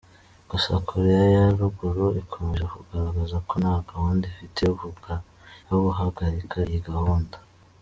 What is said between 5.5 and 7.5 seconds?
yo guhagarika iyi gahunda.